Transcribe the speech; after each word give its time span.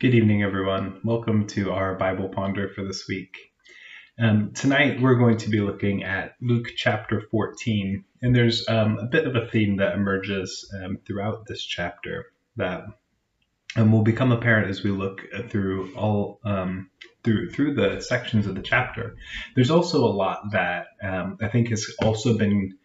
Good 0.00 0.14
evening, 0.14 0.42
everyone. 0.42 0.98
Welcome 1.04 1.46
to 1.48 1.72
our 1.72 1.94
Bible 1.94 2.30
Ponder 2.30 2.70
for 2.70 2.82
this 2.82 3.06
week. 3.06 3.36
Um, 4.18 4.52
tonight, 4.54 4.98
we're 4.98 5.18
going 5.18 5.36
to 5.36 5.50
be 5.50 5.60
looking 5.60 6.04
at 6.04 6.36
Luke 6.40 6.68
chapter 6.74 7.20
14, 7.30 8.02
and 8.22 8.34
there's 8.34 8.66
um, 8.66 8.98
a 8.98 9.04
bit 9.04 9.26
of 9.26 9.36
a 9.36 9.46
theme 9.48 9.76
that 9.76 9.92
emerges 9.92 10.72
um, 10.74 10.96
throughout 11.06 11.44
this 11.46 11.62
chapter 11.62 12.32
that 12.56 12.84
um, 13.76 13.92
will 13.92 14.00
become 14.00 14.32
apparent 14.32 14.70
as 14.70 14.82
we 14.82 14.90
look 14.90 15.20
through 15.50 15.94
all 15.94 16.40
um, 16.46 16.88
through 17.22 17.50
through 17.50 17.74
the 17.74 18.00
sections 18.00 18.46
of 18.46 18.54
the 18.54 18.62
chapter. 18.62 19.16
There's 19.54 19.70
also 19.70 20.06
a 20.06 20.16
lot 20.16 20.52
that 20.52 20.86
um, 21.04 21.36
I 21.42 21.48
think 21.48 21.68
has 21.68 21.84
also 22.02 22.38
been 22.38 22.78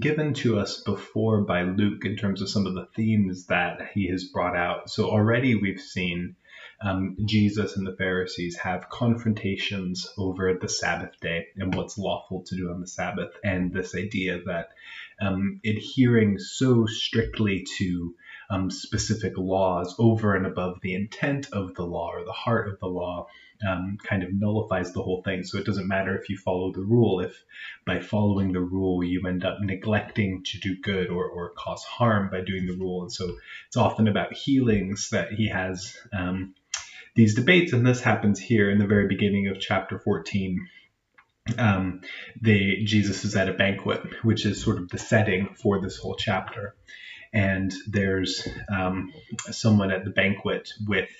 given 0.00 0.34
to 0.34 0.58
us 0.58 0.82
before 0.82 1.42
by 1.42 1.62
Luke 1.62 2.04
in 2.04 2.16
terms 2.16 2.40
of 2.40 2.48
some 2.48 2.66
of 2.66 2.74
the 2.74 2.88
themes 2.94 3.46
that 3.46 3.90
he 3.94 4.08
has 4.08 4.24
brought 4.24 4.56
out. 4.56 4.90
So 4.90 5.10
already 5.10 5.54
we've 5.54 5.80
seen 5.80 6.36
um, 6.80 7.16
Jesus 7.24 7.76
and 7.76 7.86
the 7.86 7.96
Pharisees 7.96 8.56
have 8.56 8.88
confrontations 8.88 10.08
over 10.18 10.54
the 10.54 10.68
Sabbath 10.68 11.18
day 11.20 11.46
and 11.56 11.74
what's 11.74 11.98
lawful 11.98 12.42
to 12.46 12.56
do 12.56 12.70
on 12.70 12.80
the 12.80 12.88
Sabbath, 12.88 13.30
and 13.44 13.72
this 13.72 13.94
idea 13.94 14.40
that 14.46 14.70
um, 15.20 15.60
adhering 15.64 16.38
so 16.38 16.86
strictly 16.86 17.66
to 17.78 18.14
um, 18.50 18.70
specific 18.70 19.38
laws 19.38 19.94
over 19.98 20.34
and 20.34 20.46
above 20.46 20.78
the 20.82 20.94
intent 20.94 21.48
of 21.52 21.74
the 21.74 21.86
law 21.86 22.10
or 22.12 22.24
the 22.24 22.32
heart 22.32 22.68
of 22.68 22.80
the 22.80 22.86
law 22.86 23.26
um, 23.68 23.98
kind 24.02 24.22
of 24.22 24.32
nullifies 24.32 24.92
the 24.92 25.02
whole 25.02 25.22
thing. 25.22 25.44
So 25.44 25.58
it 25.58 25.66
doesn't 25.66 25.88
matter 25.88 26.16
if 26.16 26.28
you 26.28 26.36
follow 26.36 26.72
the 26.72 26.82
rule, 26.82 27.20
if 27.20 27.34
by 27.84 28.00
following 28.00 28.52
the 28.52 28.60
rule 28.60 29.02
you 29.04 29.26
end 29.26 29.44
up 29.44 29.58
neglecting 29.60 30.42
to 30.44 30.58
do 30.58 30.76
good 30.80 31.10
or, 31.10 31.26
or 31.26 31.50
cause 31.56 31.84
harm 31.84 32.30
by 32.30 32.40
doing 32.40 32.66
the 32.66 32.76
rule. 32.76 33.02
And 33.02 33.12
so 33.12 33.36
it's 33.66 33.76
often 33.76 34.08
about 34.08 34.32
healings 34.32 35.10
that 35.10 35.32
he 35.32 35.48
has 35.48 35.96
um, 36.12 36.54
these 37.14 37.34
debates, 37.34 37.72
and 37.72 37.86
this 37.86 38.00
happens 38.00 38.38
here 38.38 38.70
in 38.70 38.78
the 38.78 38.86
very 38.86 39.06
beginning 39.06 39.48
of 39.48 39.60
chapter 39.60 39.98
14. 39.98 40.66
Um, 41.58 42.00
Jesus 42.42 43.24
is 43.24 43.36
at 43.36 43.48
a 43.48 43.52
banquet, 43.52 44.00
which 44.22 44.46
is 44.46 44.62
sort 44.62 44.78
of 44.78 44.88
the 44.88 44.98
setting 44.98 45.54
for 45.60 45.80
this 45.80 45.98
whole 45.98 46.14
chapter. 46.14 46.74
And 47.32 47.72
there's 47.86 48.46
um, 48.70 49.12
someone 49.50 49.90
at 49.90 50.04
the 50.04 50.10
banquet 50.10 50.70
with 50.86 51.10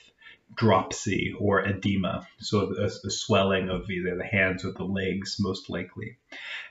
dropsy 0.54 1.34
or 1.38 1.60
edema, 1.64 2.26
so 2.38 2.74
a, 2.78 2.84
a, 2.84 3.10
swelling 3.10 3.70
of 3.70 3.88
either 3.90 4.16
the 4.16 4.24
hands 4.24 4.64
or 4.64 4.72
the 4.72 4.84
legs, 4.84 5.36
most 5.40 5.70
likely. 5.70 6.18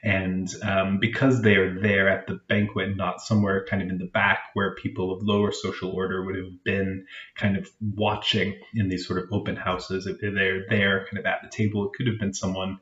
And 0.04 0.48
um, 0.64 1.00
because 1.00 1.42
they 1.42 1.56
are 1.56 1.80
there 1.80 2.10
at 2.10 2.28
the 2.28 2.40
banquet, 2.48 2.96
not 2.96 3.22
somewhere 3.22 3.66
kind 3.66 3.82
of 3.82 3.90
in 3.90 3.98
the 3.98 4.06
back 4.06 4.40
where 4.54 4.76
people 4.76 5.12
of 5.12 5.24
lower 5.24 5.52
social 5.52 5.92
order 5.92 6.24
would 6.26 6.36
have 6.36 6.64
been 6.64 7.06
kind 7.36 7.58
of 7.58 7.70
watching 7.82 8.56
in 8.74 8.90
these 8.90 9.08
sort 9.08 9.24
of 9.24 9.30
open 9.32 9.56
houses, 9.56 10.06
if 10.06 10.20
they're 10.20 10.66
there 10.70 11.06
kind 11.06 11.20
of 11.20 11.26
at 11.26 11.42
the 11.42 11.50
table, 11.50 11.86
it 11.86 11.94
could 11.96 12.08
have 12.08 12.20
been 12.20 12.34
someone 12.34 12.80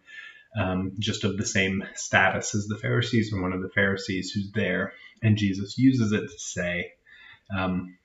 um, 0.60 0.94
just 1.00 1.24
of 1.24 1.38
the 1.38 1.46
same 1.46 1.84
status 1.96 2.56
as 2.56 2.68
the 2.68 2.78
Pharisees 2.78 3.32
or 3.32 3.42
one 3.42 3.54
of 3.54 3.62
the 3.62 3.70
Pharisees 3.70 4.32
who's 4.32 4.52
there. 4.52 4.94
And 5.22 5.38
Jesus 5.38 5.78
uses 5.78 6.12
it 6.12 6.22
to 6.22 6.40
say, 6.40 6.94
um, 7.56 7.98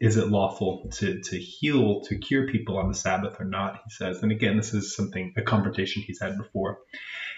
is 0.00 0.16
it 0.16 0.28
lawful 0.28 0.88
to, 0.94 1.20
to 1.20 1.38
heal, 1.38 2.00
to 2.02 2.18
cure 2.18 2.46
people 2.46 2.78
on 2.78 2.88
the 2.88 2.94
Sabbath 2.94 3.40
or 3.40 3.44
not? 3.44 3.80
He 3.84 3.90
says. 3.90 4.22
And 4.22 4.32
again, 4.32 4.56
this 4.56 4.74
is 4.74 4.94
something, 4.94 5.32
a 5.36 5.42
confrontation 5.42 6.02
he's 6.02 6.20
had 6.20 6.36
before. 6.36 6.78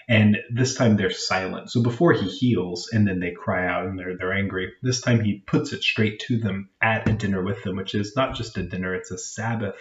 And 0.07 0.37
this 0.51 0.73
time 0.73 0.97
they're 0.97 1.11
silent. 1.11 1.69
So 1.69 1.83
before 1.83 2.13
he 2.13 2.27
heals 2.27 2.89
and 2.91 3.07
then 3.07 3.19
they 3.19 3.31
cry 3.31 3.67
out 3.67 3.85
and 3.85 3.97
they're, 3.97 4.17
they're 4.17 4.33
angry, 4.33 4.73
this 4.81 5.01
time 5.01 5.21
he 5.21 5.43
puts 5.45 5.71
it 5.71 5.83
straight 5.83 6.19
to 6.21 6.37
them 6.37 6.69
at 6.81 7.07
a 7.07 7.13
dinner 7.13 7.43
with 7.43 7.63
them, 7.63 7.75
which 7.75 7.93
is 7.93 8.15
not 8.15 8.35
just 8.35 8.57
a 8.57 8.63
dinner, 8.63 8.95
it's 8.95 9.11
a 9.11 9.17
Sabbath 9.19 9.75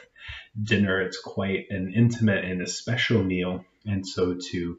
dinner. 0.63 1.01
It's 1.01 1.19
quite 1.19 1.67
an 1.71 1.93
intimate 1.97 2.45
and 2.45 2.61
a 2.61 2.67
special 2.67 3.23
meal. 3.23 3.65
And 3.87 4.07
so 4.07 4.37
to 4.51 4.79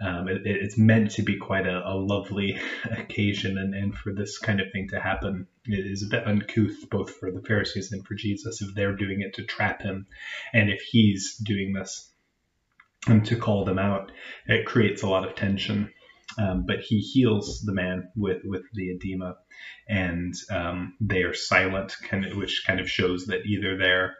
um, 0.00 0.28
it, 0.28 0.42
it's 0.44 0.78
meant 0.78 1.10
to 1.12 1.22
be 1.22 1.36
quite 1.36 1.66
a, 1.66 1.86
a 1.86 1.94
lovely 1.94 2.58
occasion, 2.90 3.58
and, 3.58 3.74
and 3.74 3.96
for 3.96 4.12
this 4.12 4.38
kind 4.38 4.60
of 4.60 4.70
thing 4.72 4.88
to 4.90 5.00
happen, 5.00 5.46
it 5.66 5.86
is 5.86 6.02
a 6.02 6.08
bit 6.08 6.26
uncouth 6.26 6.88
both 6.90 7.14
for 7.16 7.30
the 7.30 7.42
Pharisees 7.42 7.92
and 7.92 8.06
for 8.06 8.14
Jesus 8.14 8.62
if 8.62 8.74
they're 8.74 8.96
doing 8.96 9.20
it 9.20 9.34
to 9.34 9.44
trap 9.44 9.82
him, 9.82 10.06
and 10.52 10.70
if 10.70 10.80
he's 10.80 11.36
doing 11.36 11.72
this 11.72 12.12
and 13.06 13.24
to 13.26 13.36
call 13.36 13.64
them 13.64 13.78
out, 13.78 14.12
it 14.46 14.66
creates 14.66 15.02
a 15.02 15.08
lot 15.08 15.26
of 15.26 15.34
tension. 15.34 15.90
Um, 16.38 16.64
but 16.66 16.80
he 16.80 16.98
heals 16.98 17.62
the 17.62 17.72
man 17.72 18.10
with 18.14 18.42
with 18.44 18.62
the 18.74 18.90
edema, 18.90 19.36
and 19.88 20.34
um, 20.50 20.94
they 21.00 21.22
are 21.22 21.34
silent, 21.34 21.96
kind 22.02 22.24
of, 22.26 22.36
which 22.36 22.64
kind 22.66 22.80
of 22.80 22.90
shows 22.90 23.26
that 23.26 23.46
either 23.46 23.76
they're 23.78 24.14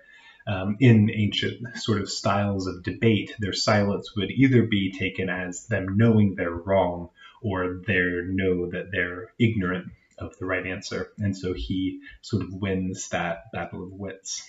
um, 0.49 0.77
in 0.81 1.11
ancient 1.11 1.77
sort 1.77 2.01
of 2.01 2.11
styles 2.11 2.67
of 2.67 2.83
debate, 2.83 3.35
their 3.39 3.53
silence 3.53 4.17
would 4.17 4.31
either 4.31 4.63
be 4.63 4.93
taken 4.93 5.29
as 5.29 5.67
them 5.67 5.97
knowing 5.97 6.35
they're 6.35 6.51
wrong 6.51 7.11
or 7.43 7.83
they 7.87 8.03
know 8.27 8.71
that 8.71 8.91
they're 8.91 9.33
ignorant 9.39 9.93
of 10.19 10.37
the 10.39 10.47
right 10.47 10.67
answer. 10.67 11.13
And 11.19 11.37
so 11.37 11.53
he 11.53 12.01
sort 12.23 12.43
of 12.43 12.53
wins 12.53 13.11
that 13.11 13.53
battle 13.53 13.85
of 13.85 13.93
wits. 13.93 14.43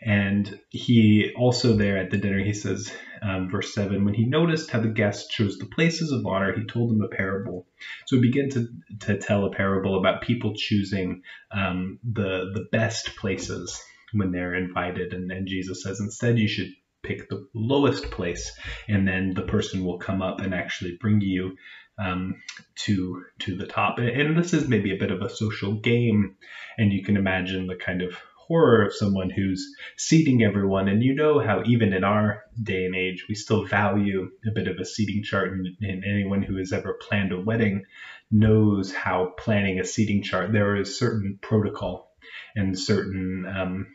And 0.00 0.60
he 0.68 1.32
also 1.36 1.74
there 1.74 1.98
at 1.98 2.10
the 2.10 2.18
dinner, 2.18 2.44
he 2.44 2.52
says, 2.52 2.92
um, 3.20 3.50
verse 3.50 3.74
7, 3.74 4.04
when 4.04 4.14
he 4.14 4.26
noticed 4.26 4.70
how 4.70 4.78
the 4.78 4.88
guests 4.88 5.28
chose 5.28 5.58
the 5.58 5.66
places 5.66 6.12
of 6.12 6.24
honor, 6.24 6.56
he 6.56 6.66
told 6.66 6.90
them 6.90 7.02
a 7.02 7.08
parable. 7.08 7.66
So 8.06 8.16
he 8.16 8.22
began 8.22 8.50
to, 8.50 8.68
to 9.06 9.18
tell 9.18 9.44
a 9.44 9.50
parable 9.50 9.98
about 9.98 10.22
people 10.22 10.54
choosing 10.54 11.22
um, 11.50 11.98
the, 12.04 12.52
the 12.54 12.68
best 12.70 13.16
places 13.16 13.82
when 14.12 14.32
they're 14.32 14.54
invited. 14.54 15.12
And 15.12 15.30
then 15.30 15.46
Jesus 15.46 15.82
says, 15.82 16.00
instead, 16.00 16.38
you 16.38 16.48
should 16.48 16.72
pick 17.02 17.28
the 17.28 17.46
lowest 17.54 18.10
place, 18.10 18.52
and 18.88 19.06
then 19.06 19.34
the 19.34 19.42
person 19.42 19.84
will 19.84 19.98
come 19.98 20.22
up 20.22 20.40
and 20.40 20.54
actually 20.54 20.96
bring 21.00 21.20
you 21.20 21.56
um, 21.98 22.40
to 22.76 23.24
to 23.40 23.56
the 23.56 23.66
top. 23.66 23.98
And 23.98 24.36
this 24.36 24.52
is 24.52 24.68
maybe 24.68 24.94
a 24.94 24.98
bit 24.98 25.10
of 25.10 25.22
a 25.22 25.30
social 25.30 25.74
game, 25.80 26.36
and 26.76 26.92
you 26.92 27.04
can 27.04 27.16
imagine 27.16 27.66
the 27.66 27.76
kind 27.76 28.02
of 28.02 28.14
horror 28.36 28.86
of 28.86 28.94
someone 28.94 29.30
who's 29.30 29.74
seating 29.96 30.42
everyone. 30.42 30.88
And 30.88 31.02
you 31.02 31.14
know 31.14 31.38
how 31.38 31.62
even 31.66 31.92
in 31.92 32.02
our 32.02 32.42
day 32.60 32.86
and 32.86 32.94
age, 32.94 33.26
we 33.28 33.34
still 33.34 33.66
value 33.66 34.30
a 34.46 34.52
bit 34.54 34.68
of 34.68 34.78
a 34.78 34.84
seating 34.84 35.22
chart, 35.22 35.52
and, 35.52 35.66
and 35.80 36.04
anyone 36.04 36.42
who 36.42 36.56
has 36.56 36.72
ever 36.72 36.98
planned 37.00 37.32
a 37.32 37.40
wedding 37.40 37.84
knows 38.30 38.92
how 38.92 39.32
planning 39.38 39.80
a 39.80 39.84
seating 39.84 40.22
chart 40.22 40.52
there 40.52 40.76
is 40.76 40.98
certain 40.98 41.38
protocol 41.40 42.12
and 42.54 42.78
certain 42.78 43.46
um, 43.46 43.86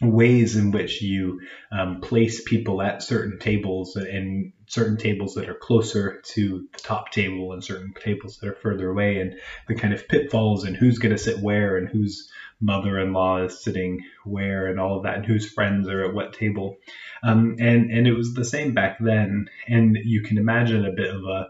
ways 0.00 0.56
in 0.56 0.70
which 0.70 1.02
you 1.02 1.40
um, 1.72 2.00
place 2.00 2.42
people 2.42 2.82
at 2.82 3.02
certain 3.02 3.38
tables 3.38 3.96
and 3.96 4.52
certain 4.68 4.96
tables 4.96 5.34
that 5.34 5.48
are 5.48 5.54
closer 5.54 6.20
to 6.24 6.66
the 6.72 6.78
top 6.78 7.10
table 7.10 7.52
and 7.52 7.62
certain 7.62 7.94
tables 7.94 8.38
that 8.38 8.48
are 8.48 8.54
further 8.54 8.90
away 8.90 9.20
and 9.20 9.34
the 9.68 9.74
kind 9.74 9.94
of 9.94 10.08
pitfalls 10.08 10.64
and 10.64 10.76
who's 10.76 10.98
going 10.98 11.14
to 11.14 11.22
sit 11.22 11.40
where 11.40 11.76
and 11.76 11.88
whose 11.88 12.30
mother-in-law 12.60 13.44
is 13.44 13.62
sitting 13.62 14.02
where 14.24 14.66
and 14.66 14.80
all 14.80 14.96
of 14.96 15.04
that 15.04 15.16
and 15.16 15.26
whose 15.26 15.50
friends 15.50 15.88
are 15.88 16.04
at 16.04 16.14
what 16.14 16.32
table. 16.32 16.76
Um, 17.22 17.56
and 17.60 17.90
and 17.90 18.06
it 18.06 18.12
was 18.12 18.34
the 18.34 18.44
same 18.44 18.74
back 18.74 18.98
then 18.98 19.48
and 19.68 19.96
you 20.04 20.22
can 20.22 20.36
imagine 20.36 20.84
a 20.84 20.92
bit 20.92 21.14
of 21.14 21.22
a 21.24 21.48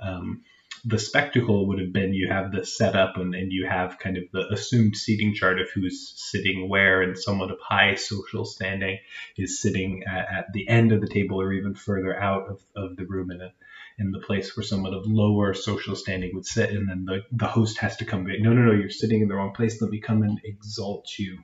um, 0.00 0.42
the 0.84 0.98
spectacle 0.98 1.66
would 1.68 1.80
have 1.80 1.92
been 1.92 2.12
you 2.12 2.28
have 2.28 2.52
this 2.52 2.76
set 2.76 2.96
up 2.96 3.16
and, 3.16 3.34
and 3.34 3.52
you 3.52 3.66
have 3.66 3.98
kind 3.98 4.16
of 4.16 4.24
the 4.32 4.52
assumed 4.52 4.96
seating 4.96 5.34
chart 5.34 5.60
of 5.60 5.68
who's 5.74 6.12
sitting 6.16 6.68
where 6.68 7.02
and 7.02 7.18
someone 7.18 7.50
of 7.50 7.58
high 7.60 7.94
social 7.94 8.44
standing 8.44 8.98
is 9.36 9.60
sitting 9.60 10.04
at, 10.04 10.32
at 10.32 10.52
the 10.52 10.68
end 10.68 10.92
of 10.92 11.00
the 11.00 11.08
table 11.08 11.40
or 11.40 11.52
even 11.52 11.74
further 11.74 12.18
out 12.18 12.48
of, 12.48 12.60
of 12.76 12.96
the 12.96 13.06
room 13.06 13.30
in 13.30 13.40
a 13.40 13.52
in 13.98 14.12
the 14.12 14.20
place 14.20 14.56
where 14.56 14.64
someone 14.64 14.94
of 14.94 15.06
lower 15.06 15.54
social 15.54 15.96
standing 15.96 16.30
would 16.32 16.46
sit 16.46 16.70
and 16.70 16.88
then 16.88 17.04
the, 17.04 17.24
the 17.32 17.46
host 17.46 17.78
has 17.78 17.96
to 17.96 18.04
come. 18.04 18.24
Back 18.24 18.40
no 18.40 18.52
no 18.52 18.62
no 18.62 18.72
you're 18.72 18.90
sitting 18.90 19.22
in 19.22 19.28
the 19.28 19.34
wrong 19.34 19.52
place. 19.52 19.80
Let 19.82 19.90
me 19.90 20.00
come 20.00 20.22
and 20.22 20.40
exalt 20.44 21.08
you 21.18 21.38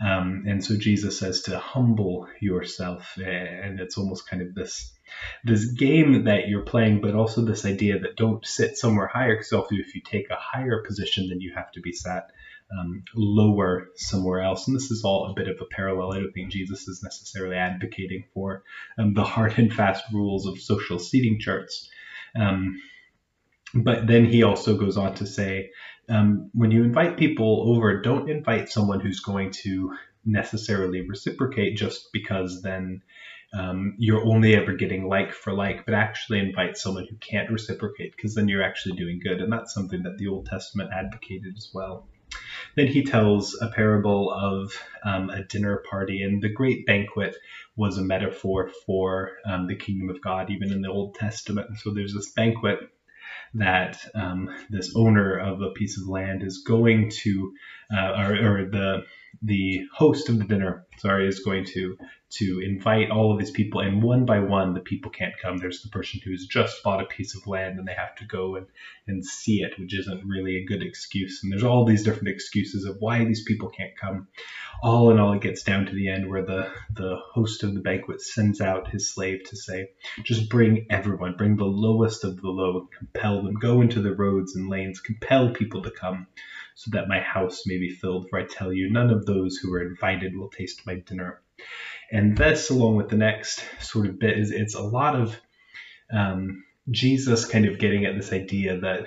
um, 0.00 0.44
and 0.46 0.64
so 0.64 0.76
jesus 0.76 1.18
says 1.18 1.42
to 1.42 1.58
humble 1.58 2.26
yourself 2.40 3.16
and 3.16 3.80
it's 3.80 3.98
almost 3.98 4.28
kind 4.28 4.42
of 4.42 4.54
this 4.54 4.92
this 5.44 5.64
game 5.72 6.24
that 6.24 6.48
you're 6.48 6.62
playing, 6.62 7.00
but 7.00 7.14
also 7.14 7.42
this 7.42 7.64
idea 7.64 7.98
that 7.98 8.16
don't 8.16 8.44
sit 8.46 8.78
somewhere 8.78 9.06
higher 9.06 9.36
because 9.36 9.52
if 9.70 9.94
you 9.94 10.00
take 10.00 10.30
a 10.30 10.36
higher 10.36 10.82
position, 10.82 11.28
then 11.28 11.40
you 11.40 11.52
have 11.54 11.70
to 11.72 11.80
be 11.80 11.92
sat 11.92 12.30
um, 12.78 13.02
lower 13.14 13.88
somewhere 13.96 14.40
else. 14.40 14.66
And 14.66 14.76
this 14.76 14.90
is 14.90 15.04
all 15.04 15.30
a 15.30 15.34
bit 15.34 15.48
of 15.48 15.60
a 15.60 15.66
parallel. 15.66 16.12
I 16.12 16.20
don't 16.20 16.32
think 16.32 16.50
Jesus 16.50 16.88
is 16.88 17.02
necessarily 17.02 17.56
advocating 17.56 18.24
for 18.32 18.62
um, 18.98 19.14
the 19.14 19.24
hard 19.24 19.58
and 19.58 19.72
fast 19.72 20.04
rules 20.12 20.46
of 20.46 20.60
social 20.60 20.98
seating 20.98 21.38
charts. 21.38 21.90
Um, 22.34 22.80
but 23.74 24.06
then 24.06 24.26
he 24.26 24.42
also 24.42 24.76
goes 24.76 24.96
on 24.96 25.14
to 25.16 25.26
say, 25.26 25.70
um, 26.08 26.50
when 26.52 26.70
you 26.70 26.82
invite 26.82 27.16
people 27.16 27.64
over, 27.68 28.00
don't 28.00 28.30
invite 28.30 28.68
someone 28.68 29.00
who's 29.00 29.20
going 29.20 29.52
to 29.62 29.96
necessarily 30.24 31.06
reciprocate 31.08 31.76
just 31.76 32.12
because 32.12 32.62
then 32.62 33.02
um, 33.54 33.94
you're 33.98 34.24
only 34.24 34.54
ever 34.54 34.72
getting 34.72 35.08
like 35.08 35.32
for 35.32 35.52
like, 35.52 35.84
but 35.84 35.94
actually 35.94 36.38
invite 36.38 36.76
someone 36.76 37.06
who 37.08 37.16
can't 37.16 37.50
reciprocate 37.50 38.14
because 38.16 38.34
then 38.34 38.48
you're 38.48 38.62
actually 38.62 38.96
doing 38.96 39.20
good. 39.22 39.40
And 39.40 39.52
that's 39.52 39.74
something 39.74 40.02
that 40.04 40.18
the 40.18 40.28
Old 40.28 40.46
Testament 40.46 40.90
advocated 40.92 41.54
as 41.56 41.70
well. 41.74 42.08
Then 42.76 42.86
he 42.86 43.04
tells 43.04 43.60
a 43.60 43.68
parable 43.68 44.32
of 44.32 44.72
um, 45.04 45.28
a 45.28 45.44
dinner 45.44 45.82
party, 45.90 46.22
and 46.22 46.42
the 46.42 46.48
great 46.48 46.86
banquet 46.86 47.36
was 47.76 47.98
a 47.98 48.02
metaphor 48.02 48.70
for 48.86 49.32
um, 49.44 49.66
the 49.66 49.76
kingdom 49.76 50.08
of 50.08 50.22
God, 50.22 50.50
even 50.50 50.72
in 50.72 50.80
the 50.80 50.88
Old 50.88 51.14
Testament. 51.14 51.78
So 51.78 51.92
there's 51.92 52.14
this 52.14 52.32
banquet 52.32 52.78
that 53.54 53.98
um, 54.14 54.48
this 54.70 54.92
owner 54.96 55.38
of 55.38 55.60
a 55.60 55.70
piece 55.70 55.98
of 56.00 56.08
land 56.08 56.42
is 56.42 56.62
going 56.66 57.10
to, 57.10 57.52
uh, 57.94 58.12
or, 58.18 58.34
or 58.34 58.64
the 58.70 59.04
the 59.42 59.86
host 59.94 60.28
of 60.28 60.38
the 60.38 60.44
dinner, 60.44 60.86
sorry, 60.98 61.26
is 61.26 61.40
going 61.40 61.64
to 61.64 61.96
to 62.34 62.60
invite 62.64 63.10
all 63.10 63.32
of 63.32 63.38
these 63.38 63.50
people, 63.50 63.80
and 63.80 64.02
one 64.02 64.24
by 64.24 64.40
one, 64.40 64.74
the 64.74 64.80
people 64.80 65.10
can't 65.10 65.38
come. 65.40 65.58
There's 65.58 65.82
the 65.82 65.90
person 65.90 66.20
who's 66.24 66.46
just 66.46 66.82
bought 66.82 67.02
a 67.02 67.06
piece 67.06 67.34
of 67.36 67.46
land, 67.46 67.78
and 67.78 67.86
they 67.86 67.94
have 67.94 68.14
to 68.16 68.24
go 68.24 68.56
and 68.56 68.66
and 69.06 69.24
see 69.24 69.62
it, 69.62 69.78
which 69.78 69.94
isn't 69.98 70.26
really 70.26 70.56
a 70.56 70.64
good 70.64 70.82
excuse. 70.82 71.40
And 71.42 71.52
there's 71.52 71.64
all 71.64 71.84
these 71.84 72.04
different 72.04 72.28
excuses 72.28 72.84
of 72.84 72.96
why 73.00 73.24
these 73.24 73.44
people 73.44 73.68
can't 73.68 73.96
come. 74.00 74.28
All 74.82 75.10
in 75.10 75.18
all, 75.18 75.32
it 75.32 75.42
gets 75.42 75.62
down 75.62 75.86
to 75.86 75.92
the 75.92 76.08
end 76.08 76.28
where 76.28 76.44
the 76.44 76.72
the 76.94 77.16
host 77.32 77.62
of 77.62 77.74
the 77.74 77.80
banquet 77.80 78.20
sends 78.20 78.60
out 78.60 78.90
his 78.90 79.12
slave 79.12 79.44
to 79.50 79.56
say, 79.56 79.90
just 80.24 80.48
bring 80.48 80.86
everyone, 80.90 81.36
bring 81.36 81.56
the 81.56 81.64
lowest 81.64 82.24
of 82.24 82.40
the 82.40 82.48
low, 82.48 82.88
compel 82.98 83.42
them, 83.42 83.54
go 83.54 83.80
into 83.80 84.00
the 84.00 84.14
roads 84.14 84.56
and 84.56 84.68
lanes, 84.68 85.00
compel 85.00 85.50
people 85.50 85.82
to 85.82 85.90
come 85.90 86.26
so 86.74 86.90
that 86.92 87.08
my 87.08 87.20
house 87.20 87.62
may 87.66 87.78
be 87.78 87.90
filled. 87.90 88.28
For 88.28 88.38
I 88.38 88.44
tell 88.44 88.72
you, 88.72 88.90
none 88.90 89.10
of 89.10 89.26
those 89.26 89.56
who 89.56 89.72
are 89.72 89.82
invited 89.82 90.36
will 90.36 90.48
taste 90.48 90.86
my 90.86 90.96
dinner. 91.06 91.40
And 92.10 92.36
this, 92.36 92.70
along 92.70 92.96
with 92.96 93.08
the 93.08 93.16
next 93.16 93.64
sort 93.80 94.06
of 94.06 94.18
bit, 94.18 94.38
is 94.38 94.50
it's 94.50 94.74
a 94.74 94.82
lot 94.82 95.18
of 95.18 95.40
um, 96.12 96.64
Jesus 96.90 97.46
kind 97.46 97.66
of 97.66 97.78
getting 97.78 98.04
at 98.04 98.16
this 98.16 98.32
idea 98.32 98.80
that 98.80 99.06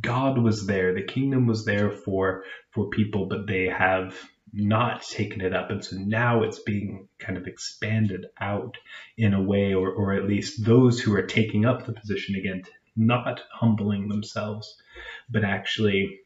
God 0.00 0.38
was 0.38 0.66
there, 0.66 0.94
the 0.94 1.02
kingdom 1.02 1.46
was 1.46 1.64
there 1.64 1.90
for 1.90 2.44
for 2.70 2.88
people, 2.88 3.26
but 3.26 3.46
they 3.46 3.66
have 3.66 4.18
not 4.52 5.02
taken 5.02 5.40
it 5.40 5.52
up, 5.52 5.70
and 5.70 5.84
so 5.84 5.96
now 5.96 6.42
it's 6.42 6.60
being 6.60 7.08
kind 7.18 7.36
of 7.36 7.46
expanded 7.46 8.26
out 8.40 8.78
in 9.18 9.34
a 9.34 9.42
way, 9.42 9.74
or 9.74 9.90
or 9.90 10.14
at 10.14 10.26
least 10.26 10.64
those 10.64 11.00
who 11.00 11.14
are 11.14 11.26
taking 11.26 11.66
up 11.66 11.84
the 11.84 11.92
position 11.92 12.34
again, 12.36 12.62
not 12.96 13.42
humbling 13.52 14.08
themselves, 14.08 14.74
but 15.28 15.44
actually 15.44 16.20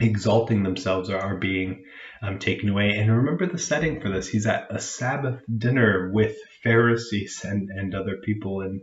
exalting 0.00 0.62
themselves 0.62 1.10
are, 1.10 1.36
being 1.36 1.84
um, 2.22 2.38
taken 2.38 2.68
away. 2.68 2.90
And 2.90 3.14
remember 3.14 3.46
the 3.46 3.58
setting 3.58 4.00
for 4.00 4.08
this. 4.08 4.28
He's 4.28 4.46
at 4.46 4.74
a 4.74 4.80
Sabbath 4.80 5.42
dinner 5.46 6.10
with 6.12 6.36
Pharisees 6.62 7.44
and, 7.44 7.68
and 7.70 7.94
other 7.94 8.16
people, 8.16 8.62
and 8.62 8.82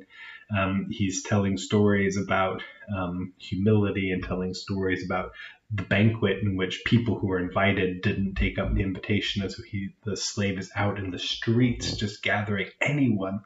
um, 0.58 0.88
he's 0.90 1.24
telling 1.24 1.58
stories 1.58 2.18
about 2.18 2.62
um, 2.96 3.34
humility 3.38 4.12
and 4.12 4.24
telling 4.24 4.54
stories 4.54 5.04
about 5.04 5.32
the 5.72 5.84
banquet 5.84 6.38
in 6.42 6.56
which 6.56 6.84
people 6.86 7.20
who 7.20 7.28
were 7.28 7.40
invited 7.40 8.02
didn't 8.02 8.36
take 8.36 8.58
up 8.58 8.74
the 8.74 8.82
invitation, 8.82 9.42
and 9.42 9.52
so 9.52 9.62
he, 9.64 9.90
the 10.06 10.16
slave 10.16 10.58
is 10.58 10.72
out 10.76 10.98
in 10.98 11.12
the 11.12 11.20
streets 11.20 11.98
just 11.98 12.24
gathering 12.24 12.68
anyone, 12.80 13.42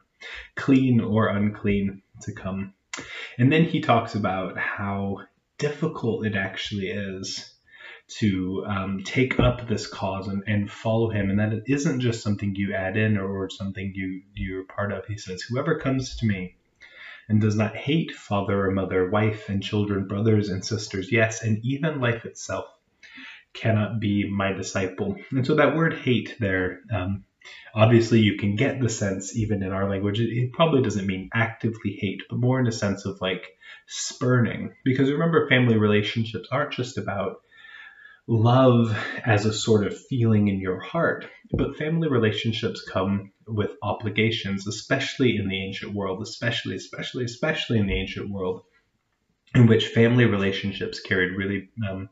clean 0.54 1.00
or 1.00 1.28
unclean, 1.28 2.02
to 2.20 2.32
come. 2.32 2.74
And 3.38 3.50
then 3.50 3.64
he 3.64 3.80
talks 3.80 4.14
about 4.14 4.56
how 4.56 5.18
difficult 5.58 6.26
it 6.26 6.36
actually 6.36 6.88
is 6.88 7.51
to 8.18 8.64
um, 8.66 9.02
take 9.04 9.38
up 9.40 9.68
this 9.68 9.86
cause 9.86 10.28
and, 10.28 10.42
and 10.46 10.70
follow 10.70 11.10
him, 11.10 11.30
and 11.30 11.38
that 11.38 11.52
it 11.52 11.64
isn't 11.66 12.00
just 12.00 12.22
something 12.22 12.54
you 12.54 12.74
add 12.74 12.96
in 12.96 13.16
or, 13.16 13.26
or 13.26 13.50
something 13.50 13.92
you 13.94 14.22
you're 14.34 14.64
part 14.64 14.92
of. 14.92 15.06
He 15.06 15.18
says, 15.18 15.42
"Whoever 15.42 15.78
comes 15.78 16.16
to 16.16 16.26
me 16.26 16.56
and 17.28 17.40
does 17.40 17.56
not 17.56 17.76
hate 17.76 18.12
father 18.12 18.66
or 18.66 18.70
mother, 18.70 19.10
wife 19.10 19.48
and 19.48 19.62
children, 19.62 20.06
brothers 20.06 20.48
and 20.48 20.64
sisters, 20.64 21.12
yes, 21.12 21.42
and 21.42 21.64
even 21.64 22.00
life 22.00 22.24
itself, 22.24 22.66
cannot 23.52 24.00
be 24.00 24.28
my 24.28 24.52
disciple." 24.52 25.16
And 25.30 25.46
so 25.46 25.56
that 25.56 25.76
word 25.76 25.94
"hate" 25.94 26.36
there. 26.40 26.80
Um, 26.92 27.24
obviously, 27.74 28.20
you 28.20 28.36
can 28.36 28.56
get 28.56 28.80
the 28.80 28.88
sense, 28.88 29.36
even 29.36 29.62
in 29.62 29.72
our 29.72 29.88
language, 29.88 30.20
it, 30.20 30.52
probably 30.52 30.82
doesn't 30.82 31.06
mean 31.06 31.30
actively 31.34 31.96
hate, 31.98 32.22
but 32.28 32.38
more 32.38 32.60
in 32.60 32.66
a 32.66 32.72
sense 32.72 33.04
of 33.04 33.20
like 33.20 33.44
spurning. 33.86 34.74
Because 34.84 35.10
remember, 35.10 35.48
family 35.48 35.76
relationships 35.76 36.48
aren't 36.52 36.72
just 36.72 36.98
about 36.98 37.36
love 38.26 38.96
as 39.24 39.44
a 39.44 39.52
sort 39.52 39.86
of 39.86 39.98
feeling 40.08 40.48
in 40.48 40.60
your 40.60 40.80
heart. 40.80 41.26
But 41.52 41.76
family 41.76 42.08
relationships 42.08 42.82
come 42.88 43.32
with 43.46 43.72
obligations, 43.82 44.66
especially 44.66 45.36
in 45.36 45.48
the 45.48 45.64
ancient 45.64 45.92
world, 45.94 46.22
especially, 46.22 46.76
especially, 46.76 47.24
especially 47.24 47.78
in 47.78 47.86
the 47.86 47.98
ancient 47.98 48.30
world, 48.30 48.62
in 49.54 49.66
which 49.66 49.88
family 49.88 50.24
relationships 50.24 51.00
carried 51.00 51.36
really 51.36 51.68
um, 51.88 52.08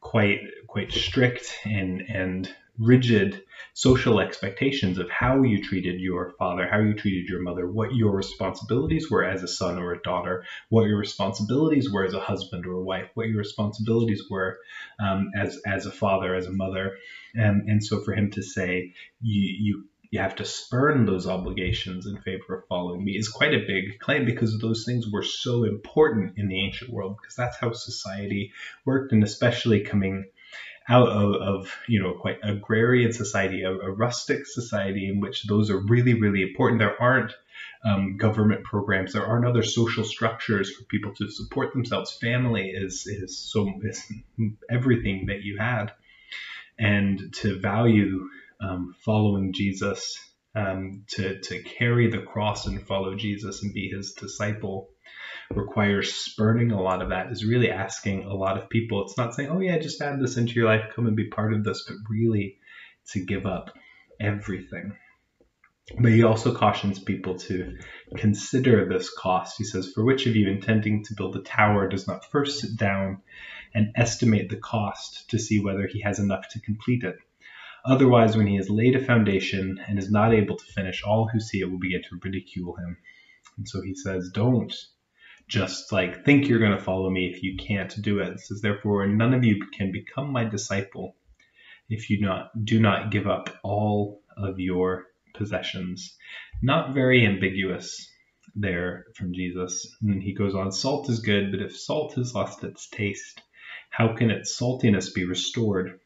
quite 0.00 0.40
quite 0.66 0.92
strict 0.92 1.54
and 1.64 2.02
and 2.08 2.52
rigid 2.80 3.42
social 3.74 4.20
expectations 4.20 4.98
of 4.98 5.08
how 5.10 5.42
you 5.42 5.62
treated 5.62 6.00
your 6.00 6.32
father, 6.38 6.66
how 6.68 6.80
you 6.80 6.94
treated 6.94 7.28
your 7.28 7.42
mother, 7.42 7.70
what 7.70 7.94
your 7.94 8.14
responsibilities 8.14 9.10
were 9.10 9.24
as 9.24 9.42
a 9.42 9.48
son 9.48 9.78
or 9.78 9.92
a 9.92 10.02
daughter, 10.02 10.44
what 10.70 10.86
your 10.86 10.98
responsibilities 10.98 11.90
were 11.92 12.04
as 12.04 12.14
a 12.14 12.20
husband 12.20 12.66
or 12.66 12.72
a 12.72 12.82
wife, 12.82 13.08
what 13.14 13.28
your 13.28 13.38
responsibilities 13.38 14.24
were 14.30 14.56
um, 14.98 15.30
as 15.36 15.58
as 15.66 15.86
a 15.86 15.90
father, 15.90 16.34
as 16.34 16.46
a 16.46 16.52
mother, 16.52 16.96
and 17.34 17.68
and 17.68 17.84
so 17.84 18.00
for 18.00 18.14
him 18.14 18.30
to 18.30 18.42
say 18.42 18.92
you 19.20 19.56
you 19.60 19.84
you 20.10 20.18
have 20.18 20.34
to 20.36 20.44
spurn 20.44 21.06
those 21.06 21.26
obligations 21.28 22.06
in 22.06 22.16
favor 22.22 22.56
of 22.56 22.66
following 22.68 23.04
me 23.04 23.12
is 23.12 23.28
quite 23.28 23.54
a 23.54 23.64
big 23.66 23.98
claim 24.00 24.24
because 24.24 24.58
those 24.58 24.84
things 24.84 25.06
were 25.08 25.22
so 25.22 25.64
important 25.64 26.32
in 26.36 26.48
the 26.48 26.64
ancient 26.64 26.90
world 26.90 27.16
because 27.20 27.36
that's 27.36 27.56
how 27.60 27.72
society 27.72 28.52
worked 28.84 29.12
and 29.12 29.22
especially 29.22 29.80
coming 29.80 30.24
out 30.90 31.08
of, 31.08 31.34
of 31.36 31.72
you 31.86 32.02
know 32.02 32.12
quite 32.12 32.38
agrarian 32.42 33.12
society, 33.12 33.62
a, 33.62 33.70
a, 33.70 33.90
rustic 33.90 34.44
society 34.44 35.08
in 35.08 35.20
which 35.20 35.44
those 35.44 35.70
are 35.70 35.78
really 35.78 36.14
really 36.14 36.42
important. 36.42 36.80
There 36.80 37.00
aren't 37.00 37.32
um, 37.84 38.16
government 38.16 38.64
programs, 38.64 39.12
there 39.12 39.24
aren't 39.24 39.46
other 39.46 39.62
social 39.62 40.04
structures 40.04 40.74
for 40.74 40.84
people 40.84 41.14
to 41.14 41.30
support 41.30 41.72
themselves. 41.72 42.18
Family 42.20 42.70
is 42.70 43.06
is 43.06 43.38
so 43.38 43.72
is 43.84 44.04
everything 44.68 45.26
that 45.26 45.42
you 45.42 45.58
had, 45.58 45.92
and 46.78 47.32
to 47.34 47.58
value 47.58 48.28
um, 48.60 48.94
following 48.98 49.52
Jesus, 49.52 50.18
um, 50.56 51.04
to 51.10 51.38
to 51.40 51.62
carry 51.62 52.10
the 52.10 52.22
cross 52.22 52.66
and 52.66 52.84
follow 52.84 53.14
Jesus 53.14 53.62
and 53.62 53.72
be 53.72 53.88
His 53.88 54.12
disciple 54.12 54.90
requires 55.54 56.14
spurning 56.14 56.70
a 56.70 56.80
lot 56.80 57.02
of 57.02 57.08
that 57.08 57.32
is 57.32 57.44
really 57.44 57.70
asking 57.70 58.24
a 58.24 58.34
lot 58.34 58.56
of 58.56 58.70
people. 58.70 59.02
It's 59.02 59.18
not 59.18 59.34
saying, 59.34 59.48
oh, 59.50 59.60
yeah, 59.60 59.78
just 59.78 60.00
add 60.00 60.20
this 60.20 60.36
into 60.36 60.54
your 60.54 60.66
life, 60.66 60.92
come 60.94 61.06
and 61.06 61.16
be 61.16 61.28
part 61.28 61.52
of 61.52 61.64
this, 61.64 61.84
but 61.86 61.96
really 62.08 62.58
to 63.12 63.24
give 63.24 63.46
up 63.46 63.70
everything. 64.20 64.96
But 65.98 66.12
he 66.12 66.22
also 66.22 66.54
cautions 66.54 67.00
people 67.00 67.36
to 67.40 67.76
consider 68.16 68.88
this 68.88 69.12
cost. 69.12 69.56
He 69.58 69.64
says, 69.64 69.90
For 69.92 70.04
which 70.04 70.26
of 70.26 70.36
you 70.36 70.48
intending 70.48 71.02
to 71.04 71.14
build 71.16 71.34
a 71.34 71.42
tower 71.42 71.88
does 71.88 72.06
not 72.06 72.30
first 72.30 72.60
sit 72.60 72.76
down 72.76 73.22
and 73.74 73.88
estimate 73.96 74.50
the 74.50 74.56
cost 74.56 75.28
to 75.30 75.38
see 75.38 75.58
whether 75.58 75.88
he 75.88 76.00
has 76.02 76.20
enough 76.20 76.48
to 76.50 76.60
complete 76.60 77.02
it? 77.02 77.16
Otherwise, 77.84 78.36
when 78.36 78.46
he 78.46 78.56
has 78.56 78.70
laid 78.70 78.94
a 78.94 79.04
foundation 79.04 79.80
and 79.88 79.98
is 79.98 80.12
not 80.12 80.32
able 80.32 80.56
to 80.56 80.72
finish, 80.72 81.02
all 81.02 81.28
who 81.32 81.40
see 81.40 81.60
it 81.60 81.68
will 81.68 81.78
begin 81.78 82.02
to 82.02 82.20
ridicule 82.22 82.76
him. 82.76 82.96
And 83.56 83.66
so 83.66 83.82
he 83.82 83.96
says, 83.96 84.30
Don't 84.32 84.72
just 85.50 85.90
like 85.90 86.24
think 86.24 86.46
you're 86.46 86.60
going 86.60 86.78
to 86.78 86.82
follow 86.82 87.10
me 87.10 87.26
if 87.26 87.42
you 87.42 87.56
can't 87.56 88.00
do 88.00 88.20
it. 88.20 88.28
It 88.28 88.40
says, 88.40 88.60
therefore, 88.60 89.06
none 89.06 89.34
of 89.34 89.44
you 89.44 89.60
can 89.76 89.90
become 89.90 90.30
my 90.32 90.44
disciple 90.44 91.16
if 91.88 92.08
you 92.08 92.20
not 92.20 92.50
do 92.64 92.80
not 92.80 93.10
give 93.10 93.26
up 93.26 93.50
all 93.64 94.22
of 94.38 94.60
your 94.60 95.06
possessions. 95.34 96.16
Not 96.62 96.94
very 96.94 97.26
ambiguous 97.26 98.08
there 98.54 99.06
from 99.16 99.34
Jesus. 99.34 99.96
And 100.02 100.22
he 100.22 100.34
goes 100.34 100.54
on, 100.54 100.70
salt 100.70 101.10
is 101.10 101.18
good, 101.18 101.50
but 101.50 101.60
if 101.60 101.76
salt 101.76 102.14
has 102.14 102.32
lost 102.32 102.62
its 102.62 102.88
taste, 102.88 103.42
how 103.90 104.14
can 104.14 104.30
its 104.30 104.56
saltiness 104.56 105.12
be 105.12 105.24
restored? 105.24 105.98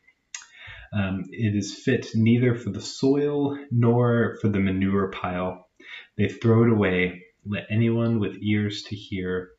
Um, 0.95 1.25
it 1.31 1.55
is 1.55 1.75
fit 1.85 2.09
neither 2.15 2.55
for 2.55 2.71
the 2.71 2.81
soil 2.81 3.59
nor 3.71 4.39
for 4.41 4.49
the 4.49 4.61
manure 4.61 5.11
pile. 5.11 5.69
They 6.17 6.29
throw 6.29 6.65
it 6.65 6.71
away 6.71 7.24
let 7.47 7.67
anyone 7.71 8.19
with 8.19 8.37
ears 8.43 8.83
to 8.85 8.97
hear 8.97 9.51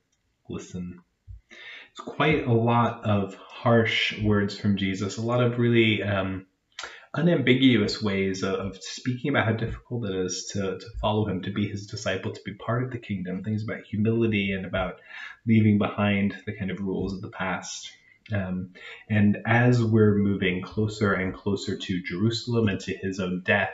listen. 0.50 1.00
It's 1.92 2.00
quite 2.00 2.46
a 2.46 2.54
lot 2.54 3.06
of 3.06 3.36
harsh 3.36 4.22
words 4.22 4.58
from 4.58 4.77
Jesus, 4.77 5.18
a 5.18 5.22
lot 5.22 5.42
of 5.42 5.58
really 5.58 6.04
um, 6.04 6.46
unambiguous 7.13 8.01
ways 8.01 8.44
of, 8.44 8.77
speaking 8.82 9.30
about 9.30 9.46
how 9.46 9.54
difficult 9.54 10.10
it 10.10 10.15
is 10.15 10.51
to, 10.54 10.77
to 10.77 10.86
follow 11.01 11.27
him, 11.27 11.42
to 11.44 11.51
be 11.51 11.68
his 11.68 11.88
disciple, 11.88 12.34
to 12.34 12.42
be 12.44 12.54
part 12.54 12.84
of 12.84 12.92
the 12.92 12.98
kingdom, 12.98 13.44
things 13.44 13.63
about 13.63 13.86
humility 13.89 14.51
and 14.51 14.65
about 14.65 15.00
leaving 15.48 15.77
behind 15.77 16.36
the 16.46 16.54
kind 16.54 16.72
of 16.72 16.80
rules 16.80 17.13
of 17.13 17.22
the 17.22 17.30
past. 17.30 17.89
Um, 18.34 18.72
and 19.10 19.38
as 19.46 19.82
we're 19.82 20.15
moving 20.15 20.62
closer 20.62 21.13
and 21.13 21.34
closer 21.34 21.77
to 21.77 22.04
Jerusalem 22.04 22.68
and 22.68 22.80
to 22.82 22.98
his 22.98 23.20
own 23.20 23.44
death, 23.46 23.74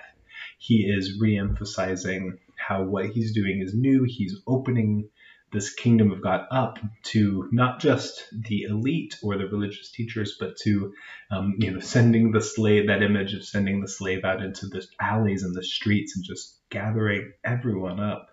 he 0.58 0.84
is 0.86 1.20
re-emphasizing 1.20 2.38
how 2.72 2.84
what 2.84 3.08
he's 3.08 3.34
doing 3.34 3.62
is 3.62 3.74
new. 3.74 4.06
He's 4.08 4.36
opening 4.48 5.10
this 5.52 5.74
kingdom 5.74 6.12
of 6.12 6.24
God 6.24 6.46
up 6.50 6.80
to 7.04 7.50
not 7.52 7.82
just 7.82 8.24
the 8.32 8.64
elite 8.64 9.18
or 9.22 9.38
the 9.38 9.48
religious 9.48 9.92
teachers, 9.92 10.38
but 10.40 10.56
to 10.64 10.94
um, 11.30 11.56
you 11.60 11.72
know 11.72 11.80
sending 11.80 12.32
the 12.32 12.42
slave 12.42 12.88
that 12.88 13.04
image 13.04 13.34
of 13.34 13.44
sending 13.44 13.82
the 13.82 13.88
slave 13.88 14.24
out 14.24 14.42
into 14.42 14.68
the 14.68 14.86
alleys 15.00 15.44
and 15.44 15.54
the 15.56 15.64
streets 15.64 16.16
and 16.16 16.24
just 16.24 16.58
gathering 16.70 17.34
everyone 17.44 18.00
up. 18.00 18.28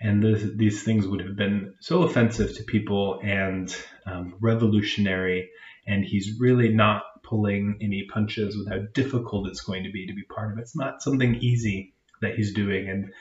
And 0.00 0.20
this, 0.20 0.42
these 0.56 0.82
things 0.82 1.06
would 1.06 1.20
have 1.20 1.36
been 1.36 1.74
so 1.80 2.02
offensive 2.02 2.56
to 2.56 2.64
people 2.64 3.20
and 3.22 3.74
um, 4.04 4.34
revolutionary. 4.40 5.48
And 5.86 6.04
he's 6.04 6.40
really 6.40 6.70
not 6.70 7.02
pulling 7.22 7.78
any 7.80 8.08
punches 8.12 8.56
with 8.56 8.68
how 8.68 8.80
difficult 8.94 9.48
it's 9.48 9.60
going 9.60 9.84
to 9.84 9.92
be 9.92 10.08
to 10.08 10.14
be 10.14 10.24
part 10.24 10.52
of 10.52 10.58
it. 10.58 10.62
It's 10.62 10.76
not 10.76 11.02
something 11.02 11.36
easy 11.36 11.94
that 12.20 12.34
he's 12.34 12.52
doing. 12.52 12.88
And 12.88 13.12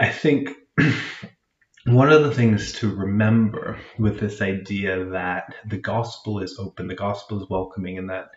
I 0.00 0.10
think 0.10 0.50
one 1.86 2.12
of 2.12 2.22
the 2.22 2.34
things 2.34 2.72
to 2.74 2.94
remember 2.94 3.78
with 3.98 4.20
this 4.20 4.40
idea 4.40 5.06
that 5.06 5.54
the 5.66 5.78
gospel 5.78 6.40
is 6.40 6.56
open, 6.58 6.86
the 6.86 6.94
gospel 6.94 7.42
is 7.42 7.48
welcoming, 7.50 7.98
and 7.98 8.10
that 8.10 8.30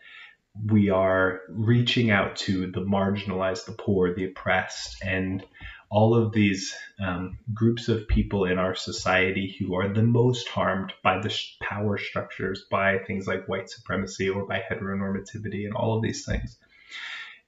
we 0.66 0.90
are 0.90 1.42
reaching 1.50 2.12
out 2.12 2.36
to 2.36 2.72
the 2.72 2.82
marginalized, 2.82 3.66
the 3.66 3.74
poor, 3.74 4.14
the 4.14 4.26
oppressed, 4.26 4.98
and 5.04 5.46
all 5.90 6.16
of 6.16 6.32
these 6.32 6.74
um, 7.06 7.38
groups 7.54 7.90
of 7.90 8.08
people 8.08 8.46
in 8.46 8.58
our 8.58 8.74
society 8.74 9.56
who 9.60 9.76
are 9.76 9.94
the 9.94 10.02
most 10.02 10.48
harmed 10.48 10.94
by 11.04 11.20
the 11.20 11.38
power 11.62 11.98
structures, 11.98 12.66
by 12.72 12.98
things 12.98 13.28
like 13.28 13.48
white 13.48 13.70
supremacy 13.70 14.30
or 14.30 14.46
by 14.46 14.60
heteronormativity 14.60 15.66
and 15.66 15.74
all 15.74 15.96
of 15.96 16.02
these 16.02 16.26
things, 16.26 16.58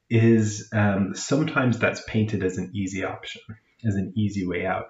is 0.09 0.69
um, 0.73 1.15
sometimes 1.15 1.79
that's 1.79 2.03
painted 2.07 2.43
as 2.43 2.57
an 2.57 2.71
easy 2.73 3.03
option, 3.03 3.41
as 3.85 3.95
an 3.95 4.13
easy 4.15 4.45
way 4.47 4.65
out 4.65 4.85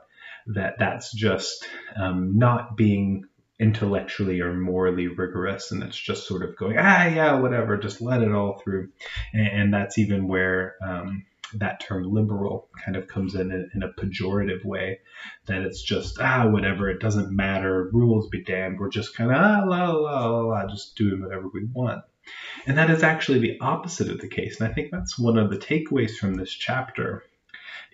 that 0.47 0.75
that's 0.79 1.13
just 1.13 1.65
um, 1.95 2.38
not 2.38 2.75
being 2.75 3.23
intellectually 3.59 4.41
or 4.41 4.53
morally 4.53 5.07
rigorous 5.07 5.71
and 5.71 5.83
it's 5.83 5.97
just 5.97 6.27
sort 6.27 6.43
of 6.43 6.57
going 6.57 6.75
ah 6.77 7.05
yeah 7.05 7.39
whatever 7.39 7.77
just 7.77 8.01
let 8.01 8.21
it 8.21 8.31
all 8.31 8.59
through. 8.63 8.89
And, 9.31 9.47
and 9.47 9.73
that's 9.73 9.97
even 9.97 10.27
where 10.27 10.75
um, 10.85 11.23
that 11.55 11.79
term 11.79 12.12
liberal 12.12 12.67
kind 12.83 12.97
of 12.97 13.07
comes 13.07 13.35
in, 13.35 13.51
in 13.51 13.69
in 13.75 13.83
a 13.83 13.89
pejorative 13.89 14.65
way 14.65 15.00
that 15.45 15.62
it's 15.62 15.83
just 15.83 16.19
ah 16.19 16.47
whatever 16.47 16.89
it 16.89 17.00
doesn't 17.00 17.31
matter 17.31 17.89
rules 17.93 18.27
be 18.29 18.43
damned 18.43 18.79
we're 18.79 18.89
just 18.89 19.15
kind 19.15 19.31
of 19.31 19.38
ah 19.38 19.63
la 19.65 19.91
la 19.91 20.27
la 20.27 20.41
la 20.41 20.67
just 20.67 20.95
doing 20.95 21.21
whatever 21.21 21.47
we 21.53 21.65
want. 21.71 22.03
And 22.65 22.77
that 22.77 22.89
is 22.89 23.03
actually 23.03 23.39
the 23.39 23.59
opposite 23.59 24.09
of 24.09 24.19
the 24.19 24.27
case 24.27 24.59
and 24.59 24.69
i 24.69 24.73
think 24.73 24.89
that's 24.91 25.19
one 25.19 25.38
of 25.38 25.51
the 25.51 25.57
takeaways 25.57 26.17
from 26.17 26.33
this 26.33 26.51
chapter 26.51 27.23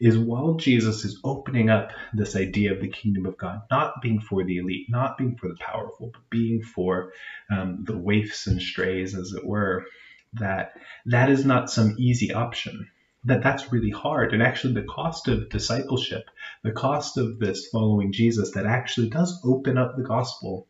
is 0.01 0.17
while 0.17 0.55
Jesus 0.55 1.05
is 1.05 1.19
opening 1.23 1.69
up 1.69 1.91
this 2.13 2.35
idea 2.35 2.73
of 2.73 2.81
the 2.81 2.89
kingdom 2.89 3.25
of 3.25 3.37
God, 3.37 3.61
not 3.71 4.01
being 4.01 4.21
for 4.21 4.43
the 4.43 4.57
elite, 4.57 4.87
not 4.89 5.17
being 5.17 5.37
for 5.37 5.47
the 5.47 5.57
powerful, 5.59 6.11
but 6.13 6.29
being 6.29 6.61
for 6.61 7.11
um, 7.51 7.83
the 7.85 7.97
waifs 7.97 8.47
and 8.47 8.61
strays, 8.61 9.15
as 9.15 9.33
it 9.33 9.45
were, 9.45 9.85
that 10.33 10.71
that 11.07 11.29
is 11.29 11.45
not 11.45 11.69
some 11.69 11.95
easy 11.99 12.33
option. 12.33 12.87
That 13.25 13.43
that's 13.43 13.73
really 13.73 13.89
hard, 13.89 14.33
and 14.33 14.41
actually 14.41 14.75
the 14.75 14.83
cost 14.83 15.27
of 15.27 15.49
discipleship, 15.49 16.23
the 16.63 16.71
cost 16.71 17.17
of 17.17 17.39
this 17.39 17.67
following 17.71 18.13
Jesus, 18.13 18.51
that 18.53 18.65
actually 18.65 19.09
does 19.09 19.41
open 19.43 19.77
up 19.77 19.95
the 19.97 20.03
gospel 20.03 20.68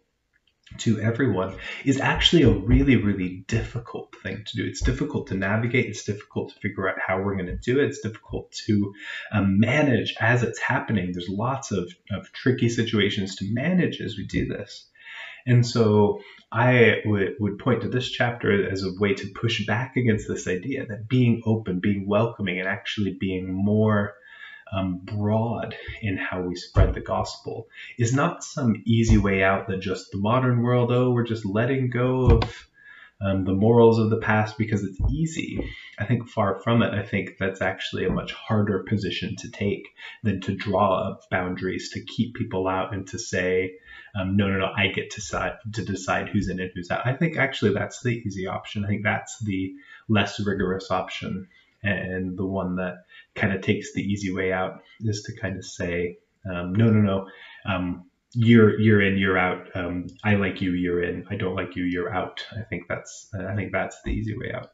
to 0.77 0.99
everyone 0.99 1.55
is 1.83 1.99
actually 1.99 2.43
a 2.43 2.49
really, 2.51 2.95
really 2.95 3.43
difficult 3.47 4.15
thing 4.21 4.43
to 4.45 4.57
do. 4.57 4.65
It's 4.65 4.81
difficult 4.81 5.27
to 5.27 5.35
navigate. 5.35 5.87
It's 5.87 6.03
difficult 6.03 6.53
to 6.53 6.59
figure 6.59 6.87
out 6.87 6.99
how 6.99 7.21
we're 7.21 7.35
going 7.35 7.47
to 7.47 7.57
do 7.57 7.79
it. 7.79 7.87
It's 7.87 8.01
difficult 8.01 8.51
to 8.67 8.93
um, 9.31 9.59
manage 9.59 10.15
as 10.19 10.43
it's 10.43 10.59
happening. 10.59 11.11
There's 11.11 11.29
lots 11.29 11.71
of, 11.71 11.91
of 12.11 12.31
tricky 12.31 12.69
situations 12.69 13.37
to 13.37 13.53
manage 13.53 13.99
as 14.01 14.15
we 14.17 14.27
do 14.27 14.47
this. 14.47 14.87
And 15.45 15.65
so 15.65 16.21
I 16.51 17.01
would, 17.05 17.35
would 17.39 17.59
point 17.59 17.81
to 17.81 17.89
this 17.89 18.09
chapter 18.09 18.69
as 18.69 18.83
a 18.83 18.91
way 18.99 19.13
to 19.15 19.31
push 19.33 19.65
back 19.65 19.95
against 19.95 20.27
this 20.27 20.47
idea 20.47 20.85
that 20.85 21.07
being 21.07 21.41
open, 21.45 21.79
being 21.79 22.07
welcoming, 22.07 22.59
and 22.59 22.67
actually 22.67 23.17
being 23.19 23.51
more 23.51 24.13
um, 24.71 24.99
broad 25.03 25.75
in 26.01 26.17
how 26.17 26.41
we 26.41 26.55
spread 26.55 26.93
the 26.93 27.01
gospel 27.01 27.67
is 27.97 28.13
not 28.13 28.43
some 28.43 28.81
easy 28.85 29.17
way 29.17 29.43
out 29.43 29.67
that 29.67 29.79
just 29.79 30.11
the 30.11 30.17
modern 30.17 30.61
world, 30.61 30.91
oh, 30.91 31.11
we're 31.11 31.23
just 31.23 31.45
letting 31.45 31.89
go 31.89 32.27
of 32.27 32.69
um, 33.21 33.43
the 33.43 33.53
morals 33.53 33.99
of 33.99 34.09
the 34.09 34.17
past 34.17 34.57
because 34.57 34.83
it's 34.83 34.99
easy. 35.11 35.69
I 35.97 36.05
think 36.05 36.29
far 36.29 36.61
from 36.61 36.81
it. 36.81 36.93
I 36.93 37.03
think 37.03 37.31
that's 37.37 37.61
actually 37.61 38.05
a 38.05 38.11
much 38.11 38.31
harder 38.31 38.85
position 38.87 39.35
to 39.37 39.51
take 39.51 39.89
than 40.23 40.39
to 40.41 40.55
draw 40.55 41.09
up 41.09 41.29
boundaries 41.29 41.91
to 41.93 42.05
keep 42.05 42.35
people 42.35 42.67
out 42.67 42.93
and 42.93 43.05
to 43.07 43.19
say, 43.19 43.73
um, 44.15 44.37
no, 44.37 44.47
no, 44.47 44.59
no, 44.59 44.71
I 44.75 44.87
get 44.87 45.11
to 45.11 45.19
decide, 45.19 45.57
to 45.73 45.83
decide 45.83 46.29
who's 46.29 46.47
in 46.47 46.59
and 46.59 46.71
who's 46.73 46.91
out. 46.91 47.05
I 47.05 47.13
think 47.13 47.37
actually 47.37 47.73
that's 47.73 48.01
the 48.01 48.11
easy 48.11 48.47
option. 48.47 48.85
I 48.85 48.87
think 48.87 49.03
that's 49.03 49.37
the 49.39 49.73
less 50.07 50.39
rigorous 50.39 50.89
option 50.89 51.49
and 51.83 52.37
the 52.37 52.45
one 52.45 52.77
that 52.77 53.05
kind 53.39 53.53
of 53.53 53.61
takes 53.61 53.93
the 53.93 54.01
easy 54.01 54.33
way 54.33 54.51
out 54.51 54.81
is 55.01 55.23
to 55.23 55.39
kind 55.39 55.57
of 55.57 55.65
say, 55.65 56.17
um, 56.49 56.73
no, 56.73 56.85
no, 56.85 57.01
no, 57.01 57.27
um, 57.65 58.05
you're 58.33 58.79
you're 58.79 59.01
in, 59.01 59.17
you're 59.17 59.37
out. 59.37 59.75
Um, 59.75 60.07
I 60.23 60.35
like 60.35 60.61
you, 60.61 60.73
you're 60.73 61.03
in. 61.03 61.25
I 61.29 61.35
don't 61.35 61.55
like 61.55 61.75
you, 61.75 61.83
you're 61.83 62.13
out. 62.13 62.45
I 62.51 62.63
think 62.63 62.83
that's 62.87 63.29
I 63.33 63.55
think 63.55 63.71
that's 63.71 63.97
the 64.03 64.11
easy 64.11 64.37
way 64.37 64.51
out. 64.53 64.69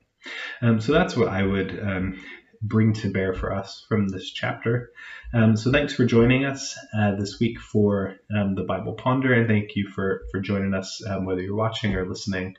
Um, 0.61 0.81
so 0.81 0.91
that's 0.91 1.15
what 1.15 1.29
I 1.29 1.43
would 1.43 1.79
um, 1.79 2.19
bring 2.61 2.93
to 2.93 3.11
bear 3.11 3.33
for 3.33 3.53
us 3.53 3.85
from 3.87 4.07
this 4.09 4.29
chapter. 4.31 4.91
Um, 5.33 5.55
so 5.55 5.71
thanks 5.71 5.93
for 5.93 6.05
joining 6.05 6.45
us 6.45 6.77
uh, 6.97 7.15
this 7.15 7.39
week 7.39 7.59
for 7.59 8.15
um, 8.35 8.55
the 8.55 8.63
Bible 8.63 8.93
Ponder, 8.93 9.33
and 9.33 9.47
thank 9.47 9.75
you 9.75 9.89
for 9.89 10.21
for 10.31 10.39
joining 10.39 10.73
us, 10.73 11.01
um, 11.07 11.25
whether 11.25 11.41
you're 11.41 11.55
watching 11.55 11.95
or 11.95 12.07
listening 12.07 12.57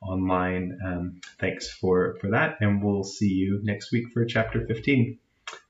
online. 0.00 0.78
Um, 0.84 1.20
thanks 1.38 1.68
for 1.68 2.16
for 2.20 2.30
that, 2.30 2.56
and 2.60 2.82
we'll 2.82 3.04
see 3.04 3.32
you 3.32 3.60
next 3.62 3.92
week 3.92 4.12
for 4.14 4.24
chapter 4.24 4.66
15. 4.66 5.18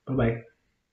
Bye 0.09 0.17
bye. 0.17 0.58